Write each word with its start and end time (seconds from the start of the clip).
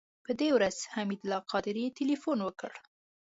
په 0.25 0.31
دې 0.39 0.49
ورځ 0.55 0.77
حمید 0.93 1.21
الله 1.23 1.41
قادري 1.51 1.83
تیلفون 1.97 2.37
وکړ. 2.43 2.71